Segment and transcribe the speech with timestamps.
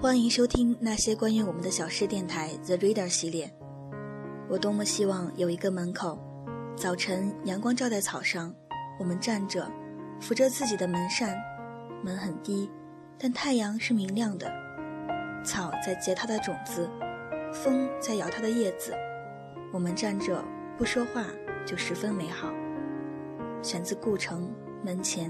[0.00, 3.52] 欢迎收听那些关于我们的小事电台 The Reader 系列。
[4.48, 6.16] 我多么希望有一个门口，
[6.76, 8.54] 早晨阳光照在草上，
[9.00, 9.68] 我们站着，
[10.20, 11.36] 扶着自己的门扇，
[12.04, 12.70] 门很低，
[13.18, 14.48] 但太阳是明亮的，
[15.44, 16.88] 草在结它的种子，
[17.52, 18.94] 风在摇它的叶子，
[19.72, 20.44] 我们站着
[20.76, 21.24] 不说话
[21.66, 22.52] 就十分美好。
[23.64, 24.48] 选自顾城
[24.84, 25.28] 门前，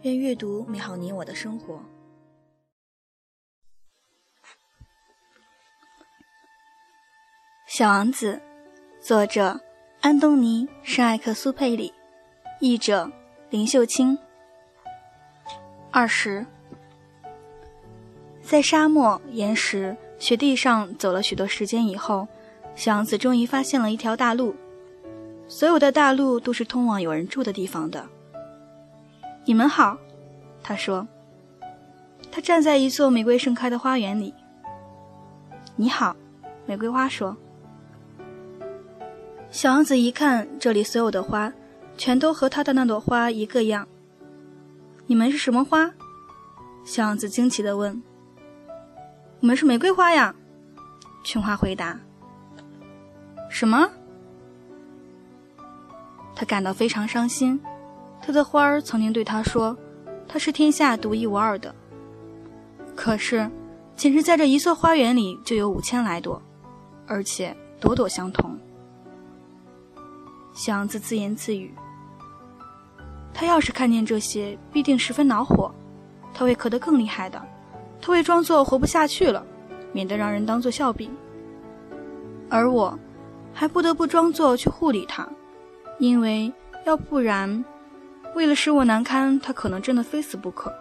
[0.00, 1.78] 愿阅读美好你我的生活。
[7.66, 8.40] 小王子，
[9.00, 9.60] 作者
[10.00, 11.92] 安东尼·圣埃克苏佩里，
[12.60, 13.10] 译者
[13.50, 14.16] 林秀清。
[15.90, 16.46] 二十，
[18.40, 22.28] 在沙漠、岩石、雪地上走了许多时间以后，
[22.76, 24.54] 小王子终于发现了一条大路。
[25.48, 28.06] 所有的大路都是通往有人住的地方的。
[29.44, 29.98] 你们好，
[30.62, 31.06] 他说。
[32.30, 34.32] 他站在一座玫瑰盛开的花园里。
[35.74, 36.14] 你好，
[36.64, 37.36] 玫瑰花说。
[39.56, 41.50] 小王子一看，这里所有的花，
[41.96, 43.88] 全都和他的那朵花一个样。
[45.06, 45.90] 你们是什么花？
[46.84, 48.02] 小王子惊奇地问。
[49.40, 50.34] 我们是玫瑰花呀，
[51.24, 51.98] 琼花回答。
[53.48, 53.88] 什么？
[56.34, 57.58] 他感到非常伤心。
[58.20, 59.74] 他的花儿曾经对他说，
[60.28, 61.74] 他是天下独一无二的。
[62.94, 63.50] 可是，
[63.96, 66.42] 仅是在这一座花园里就有五千来朵，
[67.06, 68.55] 而且朵朵相同。
[70.56, 71.70] 小王子自言自语
[73.34, 75.70] ：“他要是看见这些，必定十分恼火。
[76.32, 77.40] 他会咳得更厉害的。
[78.00, 79.44] 他会装作活不下去了，
[79.92, 81.14] 免得让人当作笑柄。
[82.48, 82.98] 而我，
[83.52, 85.28] 还不得不装作去护理他，
[85.98, 86.50] 因为
[86.86, 87.62] 要不然，
[88.34, 90.72] 为了使我难堪，他可能真的非死不可。”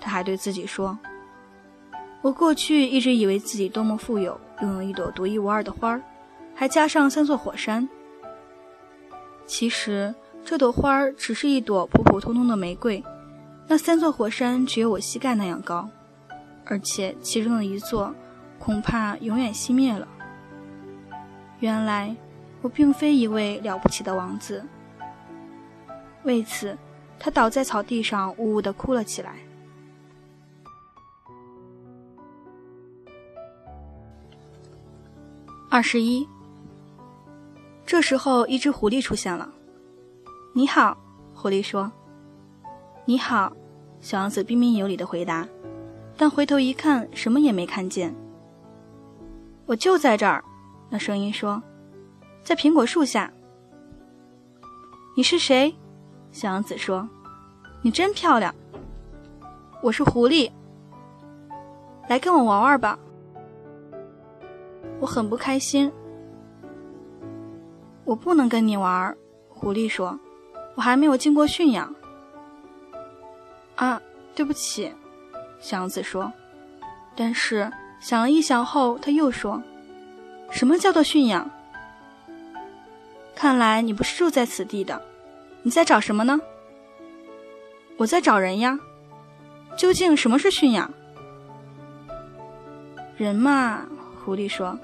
[0.00, 0.98] 他还对自己说
[2.22, 6.02] ：“我过去一直以为自己多么富有，拥有一朵独一无二的花儿，
[6.56, 7.88] 还加上三座火山。”
[9.48, 10.14] 其实
[10.44, 13.02] 这朵花儿只是一朵普普通通的玫瑰，
[13.66, 15.88] 那三座火山只有我膝盖那样高，
[16.66, 18.14] 而且其中的一座
[18.58, 20.06] 恐怕永远熄灭了。
[21.60, 22.14] 原来
[22.60, 24.62] 我并非一位了不起的王子。
[26.24, 26.76] 为此，
[27.18, 29.34] 他倒在草地上呜呜地哭了起来。
[35.70, 36.28] 二十一。
[37.88, 39.48] 这时候，一只狐狸出现了。
[40.52, 40.94] “你好。”
[41.32, 41.90] 狐狸说。
[43.06, 43.50] “你好。”
[43.98, 45.48] 小王子彬彬有礼的回答，
[46.14, 48.14] 但回头一看，什么也没看见。
[49.64, 50.44] “我就在这儿。”
[50.90, 51.62] 那声音说
[52.44, 53.32] ，“在苹果树下。
[55.16, 55.74] ”“你是谁？”
[56.30, 57.08] 小王子说
[57.80, 58.54] ，“你真漂亮。
[59.82, 60.52] ”“我是狐狸。
[62.06, 62.98] ”“来跟我玩玩吧。”
[65.00, 65.90] 我很不开心。
[68.08, 69.14] 我不能跟你玩，
[69.50, 70.18] 狐狸说
[70.74, 71.94] ：“我还没有经过驯养。”
[73.76, 74.00] 啊，
[74.34, 74.90] 对不起，
[75.60, 76.32] 祥子说。
[77.14, 77.70] 但是
[78.00, 79.62] 想了一想后，他又说
[80.50, 81.50] ：“什么叫做驯养？
[83.36, 85.02] 看来你不是住在此地的，
[85.62, 86.40] 你在找什么呢？”
[87.98, 88.80] 我在找人呀。
[89.76, 90.90] 究竟什么是驯养？
[93.18, 93.86] 人嘛，
[94.24, 94.78] 狐狸说。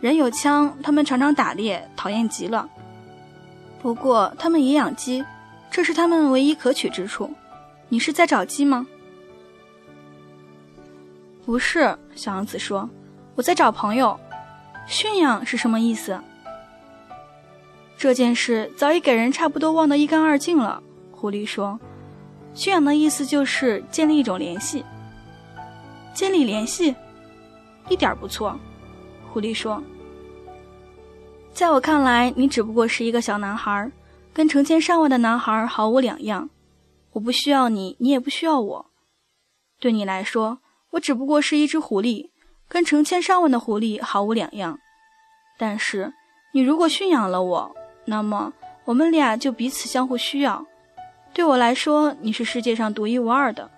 [0.00, 2.68] 人有枪，他们常常打猎，讨厌极了。
[3.82, 5.24] 不过他们也养鸡，
[5.70, 7.30] 这是他们唯一可取之处。
[7.88, 8.86] 你是在找鸡吗？
[11.44, 12.88] 不是，小王子说，
[13.34, 14.18] 我在找朋友。
[14.86, 16.18] 驯养是什么意思？
[17.96, 20.82] 这件事早已给人差不多忘得一干二净了。
[21.12, 21.78] 狐狸说，
[22.54, 24.84] 驯养的意思就是建立一种联系。
[26.14, 26.94] 建立联系，
[27.88, 28.58] 一点不错。
[29.32, 29.80] 狐狸说
[31.54, 33.90] ：“在我看来，你只不过是一个小男孩，
[34.32, 36.50] 跟成千上万的男孩毫无两样。
[37.12, 38.86] 我不需要你，你也不需要我。
[39.78, 40.58] 对你来说，
[40.90, 42.30] 我只不过是一只狐狸，
[42.68, 44.78] 跟成千上万的狐狸毫无两样。
[45.56, 46.12] 但是，
[46.52, 47.76] 你如果驯养了我，
[48.06, 48.52] 那么
[48.84, 50.66] 我们俩就彼此相互需要。
[51.32, 53.70] 对我来说，你是世界上独一无二的；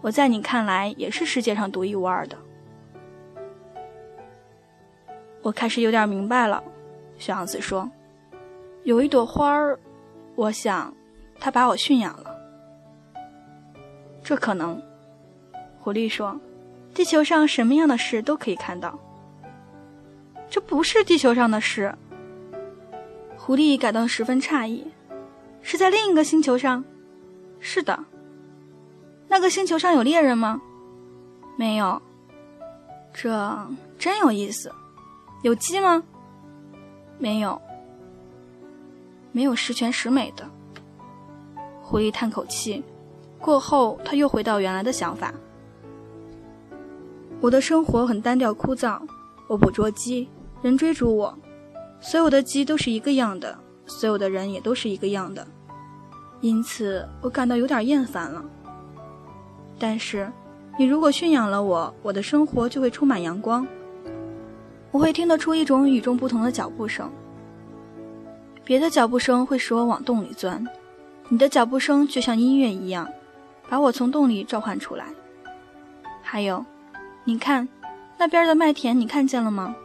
[0.00, 2.38] 我在你看来，也是世界上独一无二的。”
[5.42, 6.62] 我开始有点明白了，
[7.18, 7.90] 小王子说
[8.84, 9.78] ：“有一朵花儿，
[10.34, 10.94] 我想，
[11.38, 12.34] 它把我驯养了。
[14.22, 14.80] 这可能。”
[15.80, 16.38] 狐狸说
[16.92, 18.98] ：“地球上什么样的事都可以看到。”
[20.50, 21.94] 这不是地球上的事。
[23.38, 24.86] 狐狸感到十分诧异
[25.62, 26.84] ：“是在另一个星球上
[27.60, 28.04] ？”“是的。
[29.28, 30.60] ”“那个星球上有猎人吗？”
[31.56, 32.00] 没有。
[33.14, 34.70] 这真有意思。
[35.42, 36.02] 有鸡吗？
[37.18, 37.60] 没有。
[39.32, 40.44] 没有十全十美的。
[41.82, 42.82] 狐狸叹口气，
[43.38, 45.32] 过后他又回到原来的想法。
[47.40, 49.00] 我的生活很单调枯燥，
[49.48, 50.28] 我捕捉鸡，
[50.62, 51.36] 人追逐我，
[52.00, 55.46] 所有的鸡都是一个样的，所有的人也都是一个样的，
[56.40, 58.44] 因此我感到有点厌烦了。
[59.78, 60.30] 但是，
[60.78, 63.66] 你如果驯养了我，我的生活就会充满阳光。
[64.90, 67.10] 我会听得出一种与众不同的脚步声，
[68.64, 70.64] 别的脚步声会使我往洞里钻，
[71.28, 73.08] 你的脚步声就像音乐一样，
[73.68, 75.06] 把我从洞里召唤出来。
[76.22, 76.64] 还有。
[77.22, 77.68] 你看，
[78.18, 79.76] 那边的麦田，你看见了吗？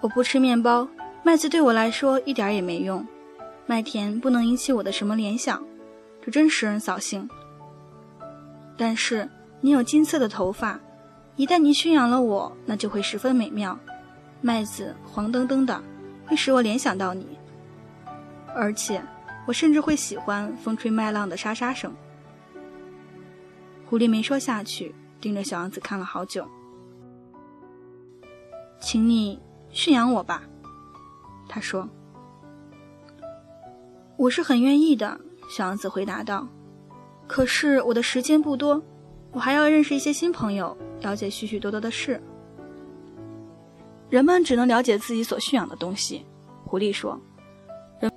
[0.00, 0.88] 我不吃面包，
[1.24, 3.04] 麦子对我来说一点也没用，
[3.66, 5.60] 麦田不能引起我的什么联想，
[6.24, 7.28] 这真使人扫兴。
[8.78, 9.28] 但是
[9.60, 10.78] 你有金色的头发，
[11.34, 13.76] 一旦你驯养了我，那就会十分美妙。
[14.40, 15.82] 麦子黄澄澄的，
[16.26, 17.26] 会使我联想到你，
[18.54, 19.02] 而且
[19.46, 21.92] 我甚至会喜欢风吹麦浪的沙沙声。
[23.86, 24.94] 狐狸没说下去。
[25.18, 26.46] 盯着小王子看了好久，
[28.78, 29.40] 请你
[29.70, 30.42] 驯养我吧，
[31.48, 31.88] 他说。
[34.18, 35.18] 我是很愿意的，
[35.50, 36.46] 小王子回答道。
[37.26, 38.80] 可是我的时间不多，
[39.32, 42.22] 我还要认识一些新朋友，了解许许多多的事。
[44.08, 46.24] 人们只能了解自己所驯养的东西，
[46.64, 47.20] 狐狸说。
[47.98, 48.12] 人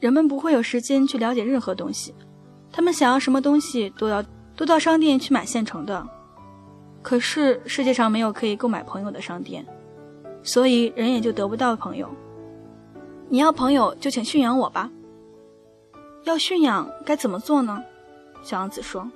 [0.00, 2.14] 人们不会有时间去了解任何东西，
[2.72, 4.24] 他们想要什么东西都要
[4.56, 6.06] 都到商店去买现成的。
[7.02, 9.66] 可是世界上没有可以购买朋友的商店，
[10.42, 12.08] 所以人也就得不到朋友。
[13.28, 14.90] 你要朋友就请驯养我吧。
[16.24, 17.82] 要驯养该怎么做呢？
[18.42, 19.08] 小王子说：“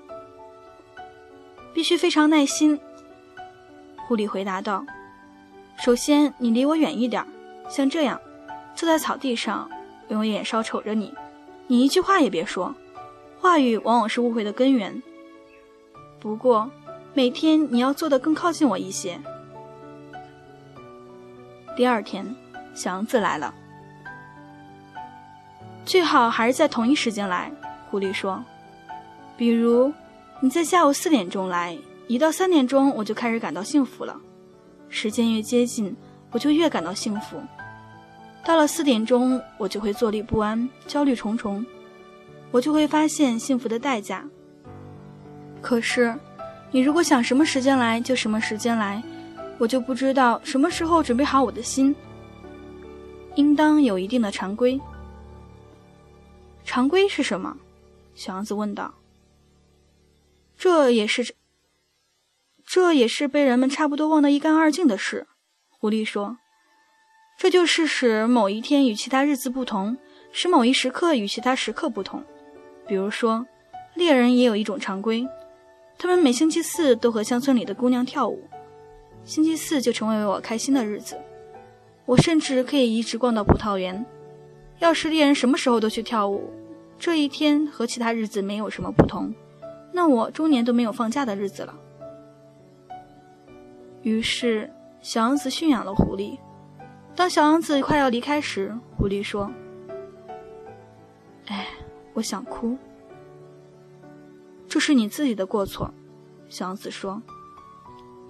[1.74, 2.78] 必须非常耐心。”
[4.06, 4.84] 狐狸回答道
[5.78, 7.24] ：“首先，你离我远一点，
[7.68, 8.20] 像这样，
[8.74, 9.70] 坐在草地上，
[10.08, 11.14] 用眼梢瞅着你，
[11.66, 12.74] 你一句话也别说，
[13.38, 15.02] 话语往往是误会的根源。
[16.20, 16.70] 不过。”
[17.16, 19.18] 每天你要坐得更靠近我一些。
[21.74, 22.36] 第二天，
[22.74, 23.54] 小王子来了，
[25.86, 27.50] 最好还是在同一时间来。
[27.90, 28.44] 狐狸说
[29.34, 29.90] ：“比如
[30.40, 31.74] 你在下午四点钟来，
[32.06, 34.14] 一到三点钟我就开始感到幸福了。
[34.96, 35.94] 时间越接近，
[36.30, 37.38] 我就越感到幸福。
[38.42, 41.64] 到了四点钟，我就会坐立不安，焦虑重重，
[42.50, 44.24] 我就会发现幸福的代价。
[45.60, 46.14] 可是。”
[46.72, 49.02] 你如果想什么时间来就什么时间来，
[49.56, 51.94] 我就不知道什么时候准备好我的心。
[53.36, 54.78] 应当有一定的常规。
[56.64, 57.56] 常规是什么？
[58.14, 58.92] 小王子问道。
[60.58, 61.34] 这也是，
[62.76, 65.26] 这也是被人们差不多忘得一干二净的事。
[65.80, 66.36] 狐狸说
[67.38, 69.96] ：“这就是使某一天与其他日子不同，
[70.30, 72.22] 使某一时刻与其他时刻不同。
[72.86, 73.46] 比如说，
[73.94, 75.26] 猎人也有一种常规。”
[75.96, 78.46] 他们每星期四都和乡村里的姑娘跳舞，
[79.24, 81.18] 星期四就成为我开心的日子。
[82.04, 84.04] 我甚至可以一直逛到葡萄园。
[84.80, 86.52] 要是猎人什么时候都去跳舞，
[86.98, 89.34] 这一天和其他日子没有什么不同，
[89.94, 91.74] 那我终年都没有放假的日子了。
[94.06, 96.38] 于是，小王子驯养了狐狸。
[97.16, 99.50] 当小王子快要离开时，狐狸说
[101.50, 101.66] ：“哎，
[102.14, 102.78] 我想哭。”
[104.68, 105.92] 这是你自己的过错，
[106.48, 107.20] 小王子说：“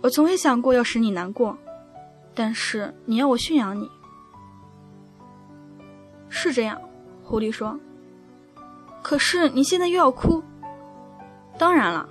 [0.00, 1.54] 我从未想过要使你难过，
[2.34, 3.86] 但是你要我驯养你，
[6.30, 6.80] 是这样。”
[7.22, 7.78] 狐狸说
[9.04, 10.42] ：“可是你现在又要哭。”
[11.58, 12.08] 当然了，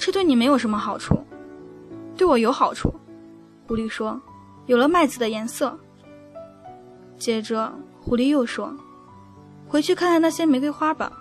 [0.00, 1.14] 这对你没有什么好处，
[2.16, 2.90] 对我有好处。”
[3.68, 4.18] 狐狸说
[4.64, 5.78] ：“有了麦子的颜色。”
[7.18, 8.74] 接着，狐狸又说
[9.68, 11.12] ：“回去看看那些玫瑰花吧。”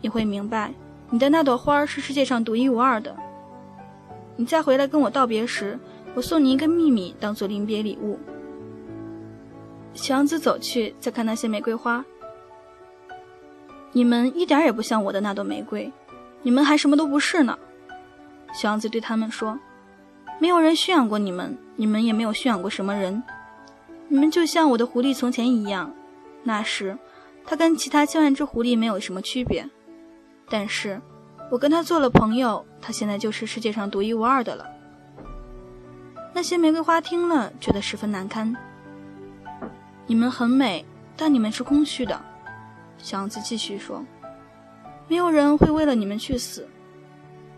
[0.00, 0.72] 你会明白，
[1.10, 3.14] 你的那朵花是世界上独一无二的。
[4.36, 5.78] 你再回来跟我道别时，
[6.14, 8.18] 我送你一个秘密，当做临别礼物。
[9.92, 12.02] 小王子走去，再看那些玫瑰花。
[13.92, 15.92] 你们一点也不像我的那朵玫瑰，
[16.42, 17.56] 你们还什么都不是呢。
[18.54, 19.58] 小王子对他们说
[20.40, 23.20] ：“没有人驯养过你们，你们也没有驯养过什么人。
[24.08, 25.92] 你们就像我的狐狸从前一样，
[26.44, 26.96] 那时，
[27.44, 29.68] 它跟其他千万只狐狸没有什么区别。”
[30.48, 31.00] 但是，
[31.50, 34.64] 我跟它做了朋友，它现在就是世界上独一无二的了。
[36.32, 38.54] 那些玫瑰花听了，觉得十分难堪。
[40.06, 40.84] 你们很美，
[41.16, 42.20] 但你们是空虚的。
[42.98, 44.04] 小王子继续说
[45.08, 46.68] ：“没有人会为了你们去死。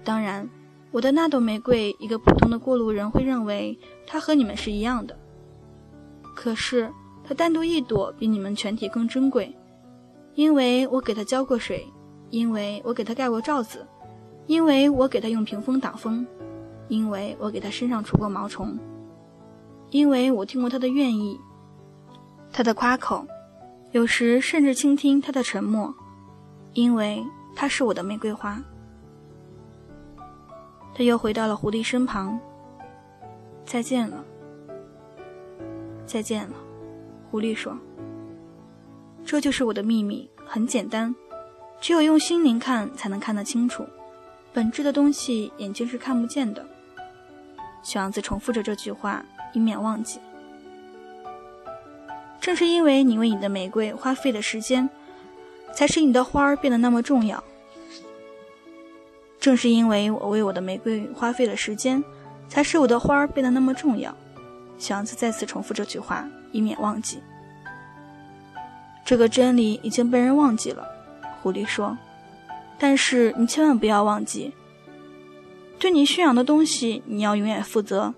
[0.05, 0.49] 当然，
[0.97, 5.15] 我的那朵玫瑰，一个普通的过路人会认为它和你们是一样的。
[6.35, 6.91] 可是，
[7.23, 9.55] 它单独一朵比你们全体更珍贵，
[10.37, 11.87] 因为我给它浇过水，
[12.31, 13.87] 因为我给它盖过罩子，
[14.47, 16.27] 因为我给它用屏风挡风，
[16.89, 18.79] 因为我给它身上除过毛虫，
[19.91, 21.39] 因为我听过它的愿意，
[22.51, 23.27] 它的夸口，
[23.93, 25.95] 有时甚至倾听它的沉默，
[26.73, 27.23] 因为
[27.55, 28.59] 它是我的玫瑰花。
[30.97, 32.41] 他又回到了狐狸身旁。
[33.67, 34.25] 再见了，
[36.07, 36.55] 再见了，
[37.31, 37.77] 狐狸说
[39.23, 41.15] ：“这就是我的秘密，很简单，
[41.83, 43.85] 只有用心灵看才能看得清楚。
[44.55, 46.67] 本质的东西，眼睛是看不见的。”
[47.85, 49.23] 小王子重复着这句话，
[49.53, 50.19] 以免忘记。
[52.41, 54.89] 正是因为你为你的玫瑰花费的时间，
[55.75, 57.45] 才使你的花儿变得那么重要。
[59.47, 62.03] 正是因为我为我的玫瑰花费了时间，
[62.49, 64.13] 才使我的花儿变得那么重要。
[64.77, 67.23] 小王子再次重复这句话，以免忘记。
[69.05, 70.85] 这个真理已经被人忘记了，
[71.41, 71.97] 狐狸说。
[72.77, 74.53] 但是你千万不要忘记，
[75.79, 78.13] 对你驯养的东西，你要永远负责。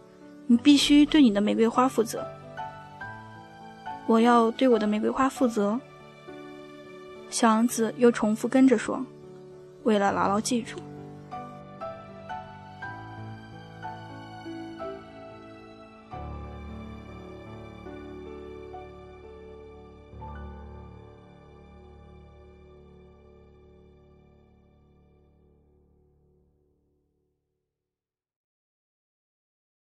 [0.47, 2.27] 你必须对你的玫瑰花负责。
[4.07, 5.79] 我要对我的玫瑰花负责。
[7.29, 9.05] 小王子又重复跟着说
[9.85, 10.79] ：“为了牢牢记住。”